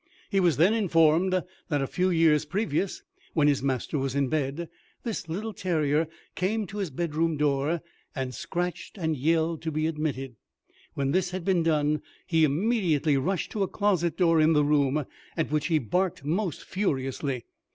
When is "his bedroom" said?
6.79-7.37